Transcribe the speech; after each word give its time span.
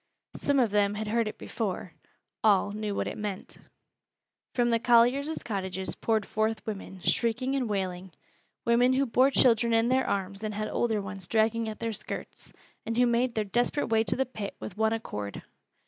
Some 0.37 0.59
of 0.59 0.71
them 0.71 0.95
had 0.95 1.09
heard 1.09 1.27
it 1.27 1.37
before 1.37 1.93
all 2.43 2.71
knew 2.71 2.95
what 2.95 3.05
it 3.07 3.19
meant. 3.19 3.59
From 4.55 4.71
the 4.71 4.79
colliers' 4.79 5.43
cottages 5.43 5.93
poured 5.93 6.25
forth 6.25 6.65
women, 6.65 7.01
shrieking 7.03 7.55
and 7.55 7.69
wailing, 7.69 8.11
women 8.65 8.93
who 8.93 9.05
bore 9.05 9.29
children 9.29 9.73
in 9.75 9.89
their 9.89 10.07
arms 10.07 10.43
and 10.43 10.55
had 10.55 10.69
older 10.69 10.99
ones 11.03 11.27
dragging 11.27 11.69
at 11.69 11.77
their 11.77 11.93
skirts, 11.93 12.51
and 12.83 12.97
who 12.97 13.05
made 13.05 13.35
their 13.35 13.43
desperate 13.43 13.89
way 13.89 14.03
to 14.05 14.15
the 14.15 14.25
pit 14.25 14.55
with 14.59 14.75
one 14.75 14.91
accord. 14.93 15.43